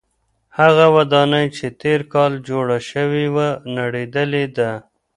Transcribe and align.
هغه 0.59 0.85
ودانۍ 0.95 1.45
چې 1.57 1.65
تېر 1.81 1.99
کال 2.13 2.33
جوړه 2.47 2.77
شوې 2.89 3.25
وه 3.35 3.47
نړېدلې 3.77 4.45
ده. 4.57 4.71